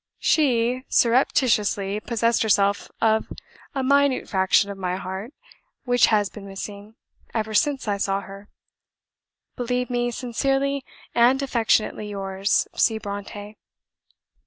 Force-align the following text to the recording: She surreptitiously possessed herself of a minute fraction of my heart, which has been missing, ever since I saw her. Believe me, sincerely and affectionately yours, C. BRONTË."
She 0.17 0.83
surreptitiously 0.89 1.99
possessed 1.99 2.41
herself 2.41 2.89
of 3.01 3.31
a 3.75 3.83
minute 3.83 4.27
fraction 4.27 4.71
of 4.71 4.77
my 4.79 4.95
heart, 4.95 5.31
which 5.83 6.07
has 6.07 6.27
been 6.27 6.47
missing, 6.47 6.95
ever 7.35 7.53
since 7.53 7.87
I 7.87 7.97
saw 7.97 8.21
her. 8.21 8.49
Believe 9.55 9.91
me, 9.91 10.09
sincerely 10.09 10.83
and 11.13 11.39
affectionately 11.43 12.09
yours, 12.09 12.67
C. 12.75 12.97
BRONTË." 12.97 13.57